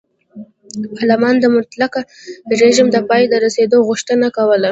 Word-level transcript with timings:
پارلمان 0.97 1.35
د 1.39 1.45
مطلقه 1.57 2.01
رژیم 2.61 2.87
د 2.91 2.97
پای 3.09 3.23
ته 3.31 3.37
رسېدو 3.45 3.77
غوښتنه 3.87 4.27
کوله. 4.37 4.59